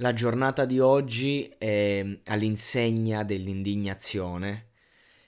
La 0.00 0.14
giornata 0.14 0.64
di 0.64 0.80
oggi 0.80 1.52
è 1.58 2.02
all'insegna 2.28 3.22
dell'indignazione, 3.22 4.68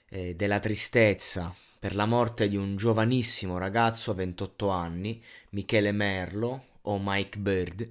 eh, 0.09 0.35
della 0.35 0.59
tristezza 0.59 1.53
per 1.77 1.93
la 1.93 2.07
morte 2.07 2.47
di 2.47 2.57
un 2.57 2.75
giovanissimo 2.75 3.59
ragazzo 3.59 4.09
a 4.09 4.15
28 4.15 4.69
anni, 4.69 5.23
Michele 5.51 5.91
Merlo 5.91 6.65
o 6.81 6.99
Mike 6.99 7.37
Bird, 7.37 7.87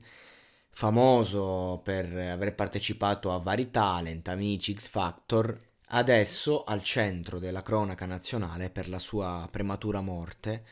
famoso 0.70 1.80
per 1.84 2.12
aver 2.16 2.52
partecipato 2.56 3.32
a 3.32 3.38
vari 3.38 3.70
talent, 3.70 4.26
amici, 4.26 4.74
X 4.74 4.88
Factor, 4.88 5.56
adesso 5.90 6.64
al 6.64 6.82
centro 6.82 7.38
della 7.38 7.62
cronaca 7.62 8.06
nazionale 8.06 8.70
per 8.70 8.88
la 8.88 8.98
sua 8.98 9.46
prematura 9.48 10.00
morte, 10.00 10.64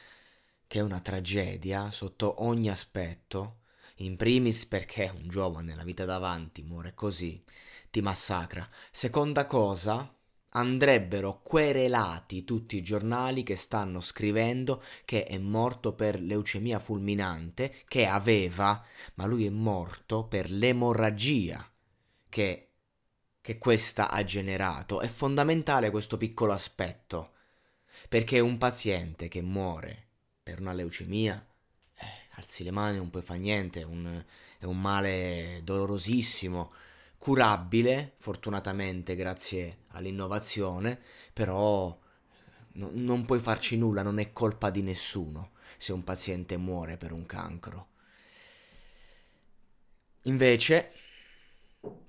che 0.66 0.80
è 0.80 0.82
una 0.82 0.98
tragedia 0.98 1.92
sotto 1.92 2.42
ogni 2.42 2.68
aspetto 2.68 3.58
in 4.00 4.16
primis 4.16 4.66
perché 4.66 5.12
un 5.14 5.28
giovane, 5.28 5.74
la 5.74 5.84
vita 5.84 6.04
davanti, 6.04 6.62
muore 6.62 6.94
così, 6.94 7.42
ti 7.90 8.00
massacra. 8.00 8.68
Seconda 8.90 9.46
cosa, 9.46 10.14
andrebbero 10.50 11.40
querelati 11.42 12.44
tutti 12.44 12.76
i 12.76 12.82
giornali 12.82 13.42
che 13.42 13.54
stanno 13.56 14.00
scrivendo 14.00 14.82
che 15.04 15.24
è 15.24 15.38
morto 15.38 15.92
per 15.92 16.20
leucemia 16.20 16.78
fulminante, 16.78 17.82
che 17.86 18.06
aveva, 18.06 18.84
ma 19.14 19.26
lui 19.26 19.46
è 19.46 19.50
morto 19.50 20.24
per 20.26 20.50
l'emorragia 20.50 21.68
che, 22.28 22.68
che 23.40 23.58
questa 23.58 24.10
ha 24.10 24.24
generato. 24.24 25.00
È 25.00 25.08
fondamentale 25.08 25.90
questo 25.90 26.16
piccolo 26.16 26.52
aspetto, 26.52 27.32
perché 28.08 28.40
un 28.40 28.56
paziente 28.56 29.28
che 29.28 29.42
muore 29.42 30.06
per 30.42 30.60
una 30.60 30.72
leucemia 30.72 31.44
alzi 32.40 32.64
le 32.64 32.70
mani, 32.70 32.96
non 32.96 33.10
puoi 33.10 33.22
fare 33.22 33.38
niente, 33.38 33.80
è 33.80 33.84
un, 33.84 34.22
è 34.58 34.64
un 34.64 34.80
male 34.80 35.60
dolorosissimo, 35.62 36.72
curabile, 37.18 38.14
fortunatamente 38.18 39.14
grazie 39.14 39.84
all'innovazione, 39.88 40.98
però 41.32 41.96
no, 42.72 42.90
non 42.92 43.24
puoi 43.24 43.38
farci 43.38 43.76
nulla, 43.76 44.02
non 44.02 44.18
è 44.18 44.32
colpa 44.32 44.70
di 44.70 44.82
nessuno 44.82 45.52
se 45.76 45.92
un 45.92 46.02
paziente 46.02 46.56
muore 46.56 46.96
per 46.96 47.12
un 47.12 47.26
cancro. 47.26 47.88
Invece 50.24 50.92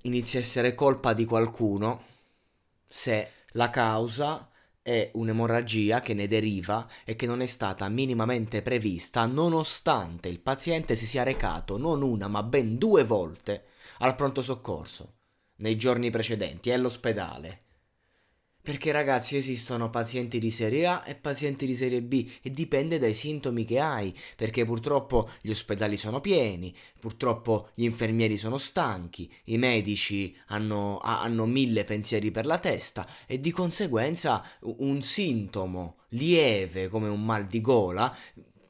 inizia 0.02 0.38
a 0.38 0.42
essere 0.42 0.74
colpa 0.74 1.12
di 1.14 1.24
qualcuno 1.24 2.04
se 2.86 3.30
la 3.52 3.70
causa 3.70 4.50
è 4.82 5.10
un'emorragia 5.14 6.00
che 6.00 6.12
ne 6.12 6.26
deriva 6.26 6.88
e 7.04 7.14
che 7.14 7.26
non 7.26 7.40
è 7.40 7.46
stata 7.46 7.88
minimamente 7.88 8.62
prevista 8.62 9.24
nonostante 9.26 10.28
il 10.28 10.40
paziente 10.40 10.96
si 10.96 11.06
sia 11.06 11.22
recato 11.22 11.78
non 11.78 12.02
una 12.02 12.26
ma 12.26 12.42
ben 12.42 12.76
due 12.78 13.04
volte 13.04 13.66
al 13.98 14.16
pronto 14.16 14.42
soccorso 14.42 15.14
nei 15.56 15.76
giorni 15.76 16.10
precedenti 16.10 16.70
e 16.70 16.72
all'ospedale 16.72 17.58
perché 18.62 18.92
ragazzi 18.92 19.36
esistono 19.36 19.90
pazienti 19.90 20.38
di 20.38 20.50
serie 20.50 20.86
A 20.86 21.02
e 21.04 21.16
pazienti 21.16 21.66
di 21.66 21.74
serie 21.74 22.00
B 22.00 22.30
e 22.40 22.50
dipende 22.50 22.98
dai 22.98 23.12
sintomi 23.12 23.64
che 23.64 23.80
hai, 23.80 24.14
perché 24.36 24.64
purtroppo 24.64 25.28
gli 25.40 25.50
ospedali 25.50 25.96
sono 25.96 26.20
pieni, 26.20 26.74
purtroppo 27.00 27.70
gli 27.74 27.82
infermieri 27.82 28.36
sono 28.36 28.58
stanchi, 28.58 29.30
i 29.46 29.58
medici 29.58 30.34
hanno, 30.46 30.98
hanno 30.98 31.44
mille 31.46 31.84
pensieri 31.84 32.30
per 32.30 32.46
la 32.46 32.58
testa 32.58 33.06
e 33.26 33.40
di 33.40 33.50
conseguenza 33.50 34.44
un 34.60 35.02
sintomo 35.02 35.96
lieve 36.10 36.88
come 36.88 37.08
un 37.08 37.24
mal 37.24 37.46
di 37.46 37.60
gola 37.60 38.14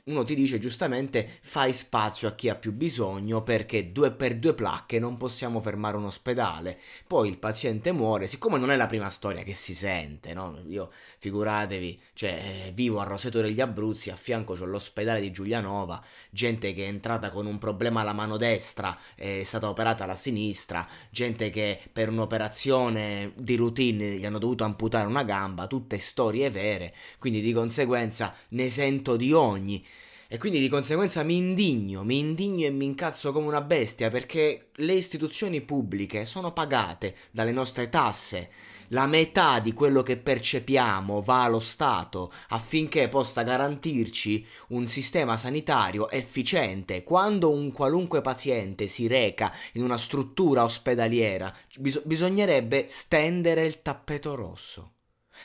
uno 0.04 0.24
ti 0.24 0.34
dice 0.34 0.58
giustamente 0.58 1.38
fai 1.42 1.72
spazio 1.72 2.26
a 2.26 2.34
chi 2.34 2.48
ha 2.48 2.56
più 2.56 2.72
bisogno 2.72 3.42
perché 3.44 3.92
due 3.92 4.10
per 4.10 4.36
due 4.36 4.52
placche 4.52 4.98
non 4.98 5.16
possiamo 5.16 5.60
fermare 5.60 5.96
un 5.96 6.04
ospedale. 6.04 6.76
Poi 7.06 7.28
il 7.28 7.38
paziente 7.38 7.92
muore, 7.92 8.26
siccome 8.26 8.58
non 8.58 8.72
è 8.72 8.76
la 8.76 8.86
prima 8.86 9.10
storia 9.10 9.44
che 9.44 9.52
si 9.52 9.76
sente, 9.76 10.34
no? 10.34 10.58
Io 10.66 10.90
figuratevi, 11.18 12.00
cioè 12.14 12.30
eh, 12.66 12.72
vivo 12.72 12.98
a 12.98 13.04
Roseto 13.04 13.40
degli 13.40 13.60
Abruzzi, 13.60 14.10
a 14.10 14.16
fianco 14.16 14.54
c'ho 14.54 14.64
l'ospedale 14.64 15.20
di 15.20 15.30
Giulianova, 15.30 16.02
gente 16.30 16.72
che 16.72 16.84
è 16.84 16.88
entrata 16.88 17.30
con 17.30 17.46
un 17.46 17.58
problema 17.58 18.00
alla 18.00 18.12
mano 18.12 18.36
destra, 18.36 18.98
è 19.14 19.42
stata 19.44 19.68
operata 19.68 20.02
alla 20.02 20.16
sinistra, 20.16 20.84
gente 21.10 21.50
che 21.50 21.78
per 21.92 22.08
un'operazione 22.08 23.34
di 23.36 23.54
routine 23.54 24.16
gli 24.16 24.26
hanno 24.26 24.38
dovuto 24.38 24.64
amputare 24.64 25.06
una 25.06 25.22
gamba, 25.22 25.68
tutte 25.68 25.98
storie 25.98 26.50
vere, 26.50 26.92
quindi 27.20 27.40
di 27.40 27.52
conseguenza 27.52 28.34
ne 28.48 28.68
sento 28.68 29.14
di 29.16 29.32
ogni 29.32 29.84
e 30.32 30.38
quindi 30.38 30.60
di 30.60 30.70
conseguenza 30.70 31.22
mi 31.24 31.36
indigno, 31.36 32.04
mi 32.04 32.18
indigno 32.18 32.64
e 32.64 32.70
mi 32.70 32.86
incazzo 32.86 33.32
come 33.32 33.48
una 33.48 33.60
bestia 33.60 34.08
perché 34.08 34.70
le 34.76 34.94
istituzioni 34.94 35.60
pubbliche 35.60 36.24
sono 36.24 36.54
pagate 36.54 37.16
dalle 37.30 37.52
nostre 37.52 37.90
tasse. 37.90 38.50
La 38.88 39.06
metà 39.06 39.60
di 39.60 39.74
quello 39.74 40.02
che 40.02 40.16
percepiamo 40.16 41.20
va 41.20 41.44
allo 41.44 41.60
Stato 41.60 42.32
affinché 42.48 43.10
possa 43.10 43.42
garantirci 43.42 44.46
un 44.68 44.86
sistema 44.86 45.36
sanitario 45.36 46.08
efficiente. 46.08 47.04
Quando 47.04 47.50
un 47.50 47.70
qualunque 47.70 48.22
paziente 48.22 48.86
si 48.86 49.06
reca 49.06 49.54
in 49.74 49.82
una 49.82 49.98
struttura 49.98 50.64
ospedaliera, 50.64 51.54
bis- 51.78 52.00
bisognerebbe 52.06 52.86
stendere 52.88 53.66
il 53.66 53.82
tappeto 53.82 54.34
rosso. 54.34 54.94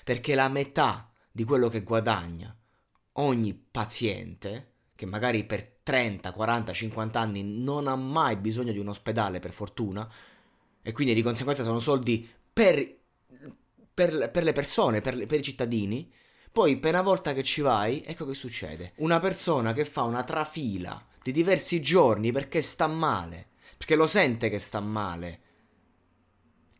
Perché 0.05 0.33
la 0.33 0.47
metà 0.47 1.11
di 1.29 1.43
quello 1.43 1.67
che 1.67 1.83
guadagna 1.83 2.57
ogni 3.19 3.53
paziente 3.53 4.75
che 4.97 5.05
magari 5.05 5.45
per 5.45 5.75
30, 5.83 6.31
40, 6.31 6.73
50 6.73 7.19
anni 7.19 7.43
non 7.43 7.87
ha 7.87 7.95
mai 7.95 8.35
bisogno 8.35 8.71
di 8.71 8.79
un 8.79 8.87
ospedale 8.87 9.37
per 9.37 9.53
fortuna 9.53 10.11
e 10.81 10.91
quindi 10.91 11.13
di 11.13 11.21
conseguenza 11.21 11.63
sono 11.63 11.79
soldi 11.79 12.27
per, 12.51 12.97
per, 13.93 14.31
per 14.31 14.43
le 14.43 14.53
persone, 14.53 14.99
per, 14.99 15.27
per 15.27 15.39
i 15.39 15.43
cittadini, 15.43 16.11
poi 16.51 16.79
una 16.83 17.01
volta 17.03 17.33
che 17.33 17.43
ci 17.43 17.61
vai, 17.61 18.03
ecco 18.03 18.25
che 18.25 18.33
succede. 18.33 18.93
Una 18.95 19.19
persona 19.19 19.71
che 19.73 19.85
fa 19.85 20.01
una 20.01 20.23
trafila 20.23 21.05
di 21.21 21.31
diversi 21.31 21.79
giorni 21.79 22.31
perché 22.31 22.63
sta 22.63 22.87
male, 22.87 23.49
perché 23.77 23.95
lo 23.95 24.07
sente 24.07 24.49
che 24.49 24.57
sta 24.57 24.79
male. 24.79 25.41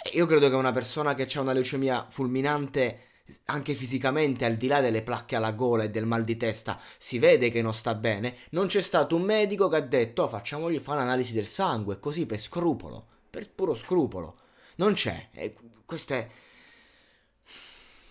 E 0.04 0.10
io 0.14 0.26
credo 0.26 0.50
che 0.50 0.56
una 0.56 0.72
persona 0.72 1.14
che 1.14 1.28
ha 1.32 1.42
una 1.42 1.54
leucemia 1.54 2.08
fulminante 2.10 3.00
anche 3.46 3.74
fisicamente, 3.74 4.46
al 4.46 4.56
di 4.56 4.68
là 4.68 4.82
delle 4.82 5.02
placche 5.02 5.36
alla 5.36 5.52
gola 5.52 5.84
e 5.84 5.90
del 5.90 6.06
mal 6.06 6.24
di 6.24 6.38
testa, 6.38 6.80
si 6.98 7.20
vede 7.20 7.50
che 7.50 7.62
non 7.62 7.74
sta 7.74 7.96
bene, 7.96 8.36
non 8.52 8.68
c'è 8.68 8.82
stato 8.82 9.16
un 9.16 9.24
medico 9.24 9.68
che 9.68 9.76
ha 9.76 9.82
detto 9.82 10.24
oh, 10.24 10.28
facciamogli 10.28 10.80
fare 10.80 11.00
un'analisi 11.00 11.34
del 11.34 11.46
sangue, 11.46 12.00
così 12.00 12.26
per 12.26 12.40
scrupolo, 12.40 13.06
per 13.30 13.50
puro 13.50 13.76
scrupolo. 13.76 14.38
Non 14.76 14.94
c'è. 14.94 15.30
E 15.34 15.56
questo 15.86 16.14
è... 16.14 16.28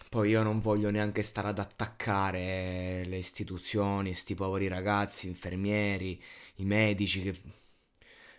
Poi 0.09 0.31
io 0.31 0.43
non 0.43 0.61
voglio 0.61 0.91
neanche 0.91 1.23
stare 1.23 1.49
ad 1.49 1.59
attaccare 1.59 3.05
le 3.05 3.17
istituzioni, 3.17 4.15
sti 4.15 4.35
poveri 4.35 4.69
ragazzi, 4.69 5.27
infermieri, 5.27 6.21
i 6.57 6.65
medici 6.65 7.23
che 7.23 7.35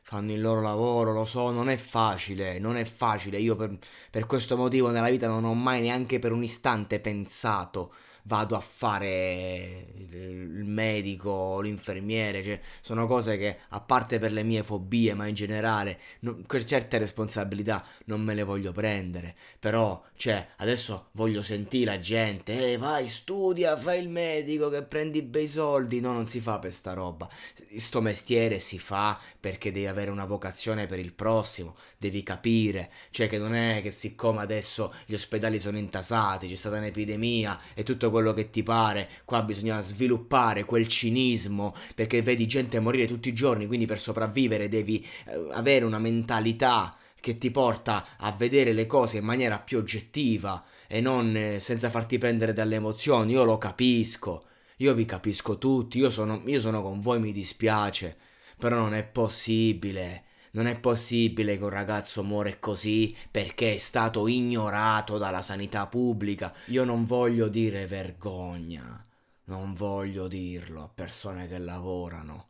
fanno 0.08 0.32
il 0.32 0.40
loro 0.40 0.62
lavoro, 0.62 1.12
lo 1.12 1.26
so, 1.26 1.52
non 1.52 1.68
è 1.68 1.76
facile, 1.76 2.60
non 2.60 2.78
è 2.78 2.86
facile. 2.86 3.40
Io 3.40 3.58
per, 3.58 3.78
per, 4.10 4.26
questo 4.26 4.56
motivo 4.56 4.90
nella 4.90 5.10
vita 5.10 5.28
non 5.28 5.44
ho 5.44 5.54
mai 5.54 5.82
neanche 5.82 6.18
per 6.18 6.32
un 6.32 6.44
istante 6.44 7.02
pensato 7.02 7.92
vado 8.28 8.56
a 8.56 8.60
fare 8.60 9.88
il 9.96 10.66
medico, 10.66 11.62
l'infermiere, 11.62 12.44
cioè, 12.44 12.60
sono 12.82 13.08
cose 13.08 13.38
che 13.38 13.58
a 13.70 13.80
parte 13.80 14.20
per 14.20 14.34
le 14.34 14.44
mie 14.44 14.64
fobie, 14.64 15.14
ma 15.14 15.28
in 15.28 15.34
generale, 15.34 16.00
non, 16.20 16.44
certe 16.66 16.98
responsabilità 16.98 17.84
non 18.06 18.22
me 18.22 18.34
le 18.34 18.44
voglio 18.44 18.74
prendere, 18.74 19.34
però, 19.60 20.04
cioè, 20.16 20.46
adesso 20.58 21.08
voglio 21.14 21.42
sentire 21.42 21.92
la 21.92 22.00
gente, 22.00 22.74
eh, 22.74 22.78
vai, 22.78 23.08
studia, 23.08 23.78
fai 23.78 24.02
il 24.02 24.10
medico 24.10 24.70
che 24.70 24.84
prendi 24.84 25.22
bei 25.22 25.48
soldi, 25.48 26.02
no, 26.02 26.12
non 26.12 26.26
si 26.26 26.42
fa 26.42 26.60
per 26.60 26.74
sta 26.74 26.94
roba, 26.94 27.30
sto 27.78 28.02
mestiere 28.02 28.60
si 28.60 28.78
fa 28.78 29.18
perché 29.40 29.72
devi 29.72 29.88
avere 29.88 29.97
una 30.06 30.26
vocazione 30.26 30.86
per 30.86 31.00
il 31.00 31.14
prossimo, 31.14 31.76
devi 31.98 32.24
capire, 32.24 32.92
cioè 33.10 33.28
che 33.28 33.38
non 33.38 33.56
è 33.56 33.82
che 33.82 33.92
siccome 33.92 34.42
adesso 34.42 34.94
gli 35.06 35.14
ospedali 35.14 35.60
sono 35.60 35.78
intasati, 35.78 36.48
c'è 36.48 36.56
stata 36.56 36.78
un'epidemia 36.78 37.60
e 37.74 37.84
tutto 37.84 38.12
quello 38.12 38.34
che 38.34 38.50
ti 38.50 38.64
pare, 38.64 39.10
qua 39.26 39.42
bisogna 39.42 39.82
sviluppare 39.82 40.66
quel 40.66 40.88
cinismo 40.88 41.74
perché 41.96 42.22
vedi 42.22 42.46
gente 42.48 42.80
morire 42.80 43.08
tutti 43.08 43.30
i 43.30 43.34
giorni, 43.34 43.68
quindi 43.68 43.86
per 43.86 44.00
sopravvivere 44.00 44.70
devi 44.70 45.06
eh, 45.26 45.48
avere 45.52 45.86
una 45.86 46.00
mentalità 46.00 46.96
che 47.20 47.36
ti 47.36 47.52
porta 47.52 48.06
a 48.18 48.32
vedere 48.32 48.74
le 48.74 48.86
cose 48.86 49.18
in 49.18 49.26
maniera 49.26 49.60
più 49.60 49.80
oggettiva 49.80 50.64
e 50.88 51.02
non 51.02 51.36
eh, 51.36 51.60
senza 51.60 51.90
farti 51.90 52.18
prendere 52.18 52.54
dalle 52.54 52.76
emozioni. 52.76 53.34
Io 53.34 53.44
lo 53.44 53.58
capisco, 53.58 54.46
io 54.78 54.94
vi 54.94 55.06
capisco 55.06 55.58
tutti, 55.58 55.98
io 55.98 56.10
sono, 56.10 56.42
io 56.46 56.60
sono 56.62 56.82
con 56.82 57.00
voi, 57.00 57.20
mi 57.20 57.32
dispiace, 57.32 58.16
però 58.58 58.78
non 58.78 58.94
è 58.94 59.04
possibile. 59.04 60.24
Non 60.52 60.66
è 60.68 60.80
possibile 60.80 61.58
che 61.58 61.64
un 61.64 61.70
ragazzo 61.70 62.24
muore 62.24 62.60
così 62.60 63.16
perché 63.30 63.76
è 63.76 63.78
stato 63.78 64.28
ignorato 64.28 65.18
dalla 65.18 65.42
sanità 65.42 65.86
pubblica. 65.88 66.54
Io 66.68 66.84
non 66.84 67.06
voglio 67.06 67.48
dire 67.48 67.86
vergogna, 67.86 69.06
non 69.46 69.74
voglio 69.74 70.28
dirlo 70.28 70.84
a 70.84 70.90
persone 70.90 71.48
che 71.48 71.60
lavorano, 71.60 72.48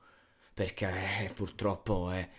perché 0.54 1.26
eh, 1.26 1.30
purtroppo 1.34 2.12
eh, 2.12 2.30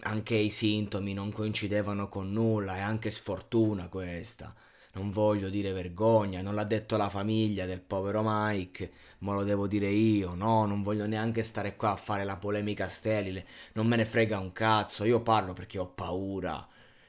anche 0.00 0.34
i 0.34 0.50
sintomi 0.50 1.12
non 1.12 1.30
coincidevano 1.30 2.08
con 2.08 2.32
nulla, 2.32 2.76
è 2.76 2.80
anche 2.80 3.10
sfortuna 3.10 3.88
questa 3.88 4.52
non 4.94 5.10
voglio 5.10 5.48
dire 5.50 5.72
vergogna, 5.72 6.42
non 6.42 6.54
l'ha 6.54 6.64
detto 6.64 6.96
la 6.96 7.08
famiglia 7.08 7.66
del 7.66 7.80
povero 7.80 8.22
Mike, 8.24 8.92
ma 9.18 9.34
lo 9.34 9.44
devo 9.44 9.66
dire 9.66 9.88
io, 9.88 10.34
no, 10.34 10.66
non 10.66 10.82
voglio 10.82 11.06
neanche 11.06 11.42
stare 11.42 11.76
qua 11.76 11.92
a 11.92 11.96
fare 11.96 12.24
la 12.24 12.36
polemica 12.36 12.88
sterile, 12.88 13.46
non 13.74 13.86
me 13.86 13.96
ne 13.96 14.04
frega 14.04 14.38
un 14.38 14.52
cazzo, 14.52 15.04
io 15.04 15.20
parlo 15.22 15.52
perché 15.52 15.78
ho 15.78 15.86
paura. 15.88 16.66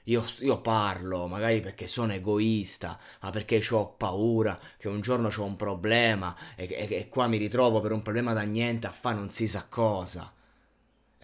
Io, 0.07 0.23
io, 0.41 0.61
parlo, 0.61 1.27
magari 1.27 1.61
perché 1.61 1.87
sono 1.87 2.13
egoista, 2.13 2.99
ma 3.21 3.31
perché 3.31 3.63
ho 3.71 3.87
paura 3.97 4.59
che 4.77 4.87
un 4.87 5.01
giorno 5.01 5.31
ho 5.35 5.43
un 5.43 5.55
problema 5.55 6.35
e, 6.55 6.67
e, 6.69 6.87
e 6.95 7.09
qua 7.09 7.27
mi 7.27 7.37
ritrovo 7.37 7.81
per 7.81 7.91
un 7.91 8.03
problema 8.03 8.33
da 8.33 8.43
niente 8.43 8.85
a 8.87 8.91
fare 8.91 9.15
non 9.17 9.31
si 9.31 9.47
sa 9.47 9.65
cosa. 9.67 10.31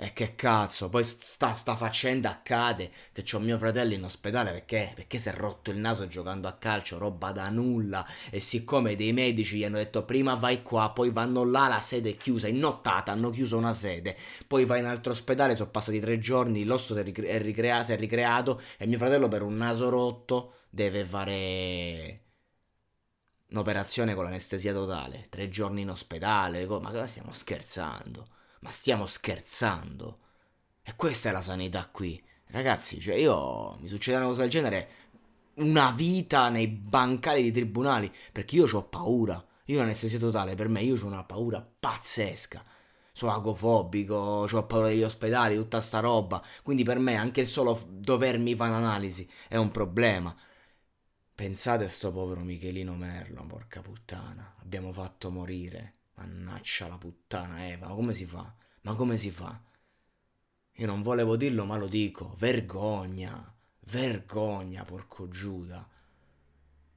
E 0.04 0.14
che 0.14 0.34
cazzo, 0.36 0.90
poi 0.90 1.04
sta, 1.06 1.54
sta 1.54 1.76
faccenda 1.76 2.30
accade 2.32 2.90
che 3.14 3.22
c'ho 3.22 3.38
mio 3.40 3.56
fratello 3.60 3.94
in 3.94 4.04
ospedale 4.04 4.52
perché, 4.52 4.92
perché 4.96 5.20
si 5.20 5.30
è 5.30 5.34
rotto 5.34 5.70
il 5.70 5.78
naso 5.78 6.08
giocando 6.08 6.48
a 6.48 6.54
calcio, 6.54 6.98
roba 6.98 7.32
da 7.32 7.50
nulla. 7.52 8.04
E 8.32 8.40
siccome 8.40 8.96
dei 8.96 9.14
medici 9.14 9.58
gli 9.58 9.64
hanno 9.64 9.78
detto 9.78 10.04
prima 10.04 10.34
vai 10.34 10.64
qua, 10.64 10.90
poi 10.92 11.12
vanno 11.12 11.44
là, 11.46 11.68
la 11.68 11.80
sede 11.80 12.10
è 12.12 12.18
chiusa, 12.18 12.48
in 12.48 12.58
nottata 12.58 13.12
hanno 13.12 13.30
chiuso 13.30 13.58
una 13.58 13.74
sede, 13.74 14.18
poi 14.48 14.66
vai 14.66 14.80
in 14.80 14.86
altro 14.88 15.12
ospedale, 15.14 15.54
sono 15.56 15.70
passati 15.70 16.00
tre 16.00 16.18
giorni, 16.18 16.64
l'osso 16.66 16.96
si 16.96 17.00
è, 17.00 17.04
ricre- 17.04 17.28
è, 17.28 17.40
ricrea- 17.40 17.84
si 17.84 17.92
è 17.94 17.96
ricreato 17.98 18.60
e 18.78 18.88
mio 18.88 18.98
fratello 18.98 19.28
per 19.28 19.44
un 19.44 19.56
naso 19.56 19.88
rotto 19.90 20.54
deve 20.72 21.06
fare 21.06 22.22
un'operazione 23.52 24.16
con 24.16 24.24
l'anestesia 24.24 24.74
totale, 24.74 25.28
tre 25.30 25.48
giorni 25.48 25.82
in 25.82 25.92
ospedale, 25.92 26.66
ma 26.66 26.90
cosa 26.90 27.06
stiamo 27.06 27.32
scherzando? 27.32 28.28
Ma 28.62 28.72
stiamo 28.72 29.06
scherzando? 29.06 30.20
E 30.84 30.96
questa 30.96 31.30
è 31.30 31.32
la 31.32 31.42
sanità 31.42 31.88
qui. 31.88 32.22
Ragazzi, 32.48 33.00
cioè 33.00 33.16
io 33.16 33.78
mi 33.80 33.88
succede 33.88 34.18
una 34.18 34.26
cosa 34.26 34.42
del 34.42 34.50
genere 34.50 34.90
una 35.56 35.92
vita 35.92 36.50
nei 36.50 36.68
bancali 36.68 37.42
di 37.42 37.52
tribunali 37.52 38.14
perché 38.32 38.56
io 38.56 38.68
ho 38.72 38.84
paura. 38.84 39.44
Io 39.66 39.80
ho 39.80 39.84
anestesia 39.84 40.20
totale, 40.20 40.56
per 40.56 40.68
me 40.68 40.82
io 40.82 40.96
ho 41.02 41.06
una 41.06 41.24
paura 41.24 41.62
pazzesca. 41.62 42.64
Sono 43.14 43.34
agofobico, 43.34 44.16
ho 44.16 44.66
paura 44.66 44.88
degli 44.88 45.04
ospedali, 45.04 45.56
tutta 45.56 45.82
sta 45.82 46.00
roba. 46.00 46.44
Quindi 46.64 46.84
per 46.84 47.00
me 47.00 47.16
anche 47.16 47.42
il 47.42 47.48
solo 47.48 47.80
dovermi 47.90 48.56
fare 48.56 48.72
un'analisi 48.72 49.30
è 49.48 49.56
un 49.58 49.72
problema. 49.72 50.36
Pensate 51.34 51.86
a 51.86 51.90
sto 51.90 52.12
povero 52.12 52.42
Michelino 52.42 52.96
Merlo, 52.96 53.46
porca 53.46 53.82
puttana. 53.82 54.56
Abbiamo 54.62 54.92
fatto 54.92 55.32
morire. 55.32 56.01
Mannaccia 56.22 56.88
la 56.88 57.00
puttana 57.00 57.68
Eva, 57.68 57.88
ma 57.88 57.96
come 57.96 58.14
si 58.14 58.26
fa? 58.28 58.54
Ma 58.82 58.94
come 58.94 59.18
si 59.18 59.32
fa? 59.32 59.60
Io 60.76 60.86
non 60.86 61.02
volevo 61.02 61.36
dirlo, 61.36 61.66
ma 61.66 61.78
lo 61.78 61.88
dico. 61.88 62.36
Vergogna. 62.38 63.52
Vergogna, 63.80 64.84
porco 64.86 65.28
Giuda. 65.28 65.88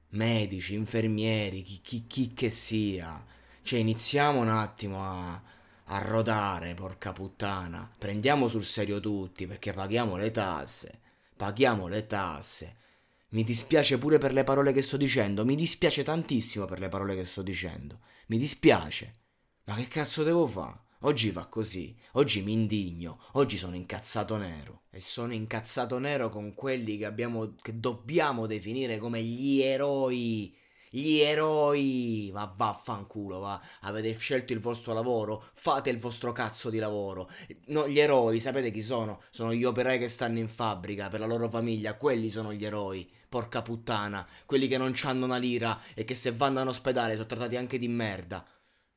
Medici, 0.09 0.75
infermieri, 0.75 1.63
chi, 1.63 1.81
chi, 1.81 2.05
chi 2.05 2.33
che 2.33 2.51
sia. 2.51 3.25
Cioè, 3.63 3.79
iniziamo 3.79 4.39
un 4.39 4.49
attimo 4.49 5.03
a, 5.03 5.41
a 5.85 5.97
rodare, 5.99 6.75
porca 6.75 7.11
puttana. 7.11 7.91
Prendiamo 7.97 8.47
sul 8.47 8.63
serio 8.63 8.99
tutti, 8.99 9.47
perché 9.47 9.73
paghiamo 9.73 10.17
le 10.17 10.29
tasse. 10.29 11.01
Paghiamo 11.35 11.87
le 11.87 12.05
tasse. 12.05 12.77
Mi 13.35 13.43
dispiace 13.43 13.97
pure 13.97 14.17
per 14.17 14.31
le 14.31 14.45
parole 14.45 14.71
che 14.71 14.81
sto 14.81 14.95
dicendo. 14.95 15.43
Mi 15.43 15.55
dispiace 15.57 16.03
tantissimo 16.03 16.63
per 16.63 16.79
le 16.79 16.87
parole 16.87 17.15
che 17.15 17.25
sto 17.25 17.41
dicendo. 17.41 17.99
Mi 18.27 18.37
dispiace. 18.37 19.11
Ma 19.65 19.75
che 19.75 19.89
cazzo 19.89 20.23
devo 20.23 20.47
fare? 20.47 20.83
Oggi 21.01 21.31
va 21.31 21.45
così, 21.47 21.93
oggi 22.13 22.41
mi 22.41 22.53
indigno, 22.53 23.19
oggi 23.33 23.57
sono 23.57 23.75
incazzato 23.75 24.37
nero. 24.37 24.83
E 24.89 25.01
sono 25.01 25.33
incazzato 25.33 25.99
nero 25.99 26.29
con 26.29 26.53
quelli 26.53 26.97
che 26.97 27.03
abbiamo. 27.03 27.55
che 27.61 27.77
dobbiamo 27.77 28.45
definire 28.45 28.99
come 28.99 29.21
gli 29.21 29.61
eroi. 29.61 30.55
Gli 30.95 31.19
eroi! 31.19 32.29
Ma 32.33 32.45
vaffanculo, 32.55 33.39
va. 33.39 33.61
Avete 33.81 34.17
scelto 34.17 34.53
il 34.53 34.61
vostro 34.61 34.93
lavoro? 34.93 35.49
Fate 35.51 35.89
il 35.89 35.99
vostro 35.99 36.31
cazzo 36.31 36.69
di 36.69 36.77
lavoro. 36.77 37.29
No, 37.65 37.85
gli 37.85 37.99
eroi, 37.99 38.39
sapete 38.39 38.71
chi 38.71 38.81
sono? 38.81 39.21
Sono 39.29 39.53
gli 39.53 39.65
operai 39.65 39.99
che 39.99 40.07
stanno 40.07 40.39
in 40.39 40.47
fabbrica 40.47 41.09
per 41.09 41.19
la 41.19 41.25
loro 41.25 41.49
famiglia. 41.49 41.97
Quelli 41.97 42.29
sono 42.29 42.53
gli 42.53 42.63
eroi. 42.63 43.11
Porca 43.27 43.61
puttana. 43.61 44.25
Quelli 44.45 44.69
che 44.69 44.77
non 44.77 44.95
hanno 45.03 45.25
una 45.25 45.35
lira 45.35 45.81
e 45.93 46.05
che 46.05 46.15
se 46.15 46.31
vanno 46.31 46.61
all'ospedale 46.61 47.15
sono 47.15 47.27
trattati 47.27 47.57
anche 47.57 47.77
di 47.77 47.89
merda. 47.89 48.47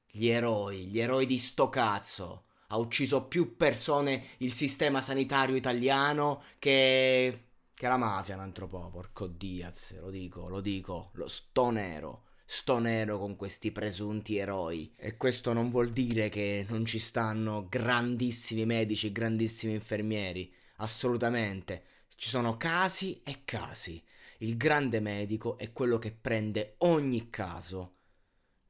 Gli 0.09 0.29
eroi, 0.29 0.87
gli 0.87 1.01
eroi 1.01 1.27
di 1.27 1.37
sto 1.37 1.69
cazzo. 1.69 2.45
Ha 2.69 2.77
ucciso 2.77 3.25
più 3.25 3.57
persone 3.57 4.25
il 4.39 4.53
sistema 4.53 5.03
sanitario 5.03 5.57
italiano 5.57 6.45
che 6.61 7.48
che 7.79 7.87
la 7.87 7.97
mafia 7.97 8.35
un 8.35 8.41
altro 8.41 8.67
po', 8.67 8.91
porco 8.91 9.29
Diaz, 9.29 10.01
lo 10.01 10.11
dico, 10.11 10.49
lo 10.49 10.61
dico, 10.61 11.11
lo 11.13 11.29
sto 11.29 11.71
nero. 11.71 12.25
Sto 12.45 12.81
nero 12.81 13.21
con 13.21 13.37
questi 13.37 13.71
presunti 13.71 14.37
eroi. 14.37 14.93
E 14.97 15.17
questo 15.17 15.53
non 15.53 15.71
vuol 15.71 15.91
dire 15.91 16.29
che 16.29 16.67
non 16.69 16.85
ci 16.85 16.99
stanno 16.99 17.69
grandissimi 17.69 18.67
medici, 18.67 19.13
grandissimi 19.13 19.75
infermieri. 19.75 20.53
Assolutamente. 20.79 21.85
Ci 22.17 22.29
sono 22.29 22.57
casi 22.57 23.21
e 23.23 23.43
casi. 23.45 24.03
Il 24.39 24.57
grande 24.57 24.99
medico 24.99 25.57
è 25.57 25.71
quello 25.71 25.99
che 25.99 26.11
prende 26.11 26.75
ogni 26.79 27.31
caso 27.31 27.99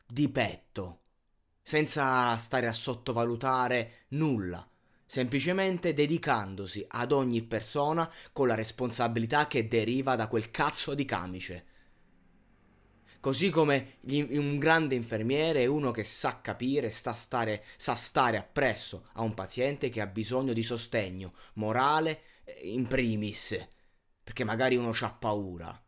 di 0.06 0.28
petto, 0.28 1.04
senza 1.62 2.36
stare 2.36 2.66
a 2.66 2.74
sottovalutare 2.74 4.04
nulla 4.08 4.68
semplicemente 5.08 5.94
dedicandosi 5.94 6.84
ad 6.86 7.12
ogni 7.12 7.42
persona 7.42 8.12
con 8.30 8.46
la 8.46 8.54
responsabilità 8.54 9.46
che 9.46 9.66
deriva 9.66 10.16
da 10.16 10.28
quel 10.28 10.50
cazzo 10.50 10.92
di 10.92 11.06
camice. 11.06 11.64
Così 13.18 13.48
come 13.48 13.96
un 14.02 14.58
grande 14.58 14.94
infermiere 14.94 15.62
è 15.62 15.66
uno 15.66 15.92
che 15.92 16.04
sa 16.04 16.42
capire, 16.42 16.90
sta 16.90 17.14
stare, 17.14 17.64
sa 17.78 17.94
stare 17.94 18.36
appresso 18.36 19.08
a 19.14 19.22
un 19.22 19.32
paziente 19.32 19.88
che 19.88 20.02
ha 20.02 20.06
bisogno 20.06 20.52
di 20.52 20.62
sostegno 20.62 21.32
morale 21.54 22.20
eh, 22.44 22.68
in 22.68 22.86
primis, 22.86 23.58
perché 24.22 24.44
magari 24.44 24.76
uno 24.76 24.92
ha 25.00 25.12
paura. 25.12 25.84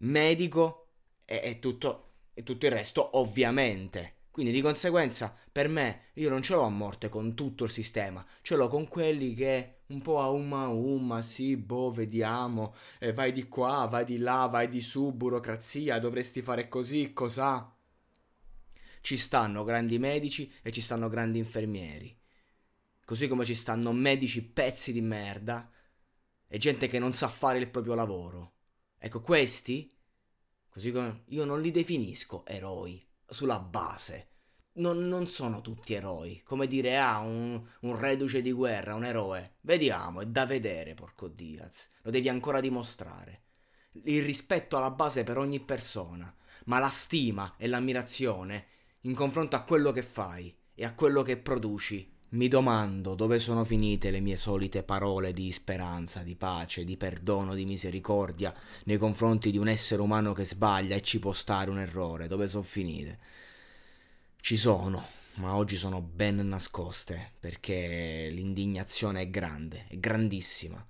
Medico 0.00 0.88
e, 1.24 1.58
tutto, 1.60 2.14
e 2.34 2.42
tutto 2.42 2.66
il 2.66 2.72
resto, 2.72 3.16
ovviamente. 3.18 4.17
Quindi 4.38 4.54
di 4.54 4.62
conseguenza 4.62 5.34
per 5.50 5.66
me 5.66 6.10
io 6.12 6.28
non 6.28 6.42
ce 6.42 6.54
l'ho 6.54 6.62
a 6.62 6.68
morte 6.68 7.08
con 7.08 7.34
tutto 7.34 7.64
il 7.64 7.70
sistema, 7.70 8.24
ce 8.42 8.54
l'ho 8.54 8.68
con 8.68 8.86
quelli 8.86 9.34
che 9.34 9.80
un 9.86 10.00
po' 10.00 10.20
a 10.20 10.30
umma 10.30 10.62
a 10.62 10.68
umma, 10.68 11.22
sì, 11.22 11.56
boh, 11.56 11.90
vediamo, 11.90 12.72
eh, 13.00 13.12
vai 13.12 13.32
di 13.32 13.48
qua, 13.48 13.88
vai 13.90 14.04
di 14.04 14.16
là, 14.16 14.46
vai 14.46 14.68
di 14.68 14.80
su, 14.80 15.10
burocrazia, 15.10 15.98
dovresti 15.98 16.40
fare 16.40 16.68
così, 16.68 17.12
cos'ha? 17.12 17.76
Ci 19.00 19.16
stanno 19.16 19.64
grandi 19.64 19.98
medici 19.98 20.52
e 20.62 20.70
ci 20.70 20.82
stanno 20.82 21.08
grandi 21.08 21.38
infermieri. 21.38 22.16
Così 23.04 23.26
come 23.26 23.44
ci 23.44 23.56
stanno 23.56 23.90
medici 23.92 24.44
pezzi 24.44 24.92
di 24.92 25.00
merda 25.00 25.68
e 26.46 26.58
gente 26.58 26.86
che 26.86 27.00
non 27.00 27.12
sa 27.12 27.28
fare 27.28 27.58
il 27.58 27.70
proprio 27.70 27.94
lavoro. 27.94 28.52
Ecco, 28.98 29.20
questi, 29.20 29.92
così 30.68 30.92
come 30.92 31.24
io 31.26 31.44
non 31.44 31.60
li 31.60 31.72
definisco 31.72 32.46
eroi, 32.46 33.04
sulla 33.28 33.60
base. 33.60 34.28
Non, 34.74 35.08
non, 35.08 35.26
sono 35.26 35.60
tutti 35.60 35.94
eroi. 35.94 36.42
Come 36.44 36.66
dire, 36.66 36.98
ah, 36.98 37.18
un, 37.18 37.60
un, 37.80 37.98
reduce 37.98 38.42
di 38.42 38.52
guerra, 38.52 38.94
un 38.94 39.04
eroe. 39.04 39.56
Vediamo, 39.62 40.20
è 40.20 40.26
da 40.26 40.46
vedere, 40.46 40.94
porco 40.94 41.28
Diaz. 41.28 41.88
Lo 42.02 42.10
devi 42.10 42.28
ancora 42.28 42.60
dimostrare. 42.60 43.42
Il 44.04 44.22
rispetto 44.22 44.76
alla 44.76 44.92
base 44.92 45.24
per 45.24 45.38
ogni 45.38 45.60
persona, 45.60 46.32
ma 46.66 46.78
la 46.78 46.90
stima 46.90 47.54
e 47.56 47.66
l'ammirazione 47.66 48.66
in 49.02 49.14
confronto 49.14 49.56
a 49.56 49.62
quello 49.62 49.90
che 49.90 50.02
fai 50.02 50.56
e 50.74 50.84
a 50.84 50.94
quello 50.94 51.22
che 51.22 51.36
produci 51.36 52.16
Mi 52.30 52.48
domando 52.48 53.14
dove 53.14 53.38
sono 53.38 53.64
finite 53.64 54.10
le 54.10 54.20
mie 54.20 54.36
solite 54.36 54.82
parole 54.82 55.32
di 55.32 55.50
speranza, 55.50 56.22
di 56.22 56.36
pace, 56.36 56.84
di 56.84 56.98
perdono, 56.98 57.54
di 57.54 57.64
misericordia 57.64 58.54
nei 58.84 58.98
confronti 58.98 59.50
di 59.50 59.56
un 59.56 59.66
essere 59.66 60.02
umano 60.02 60.34
che 60.34 60.44
sbaglia 60.44 60.94
e 60.94 61.00
ci 61.00 61.18
può 61.20 61.32
stare 61.32 61.70
un 61.70 61.78
errore. 61.78 62.28
Dove 62.28 62.46
sono 62.46 62.64
finite? 62.64 63.18
Ci 64.40 64.58
sono, 64.58 65.06
ma 65.36 65.56
oggi 65.56 65.76
sono 65.76 66.02
ben 66.02 66.36
nascoste 66.46 67.32
perché 67.40 68.28
l'indignazione 68.30 69.22
è 69.22 69.30
grande, 69.30 69.86
è 69.88 69.96
grandissima. 69.96 70.86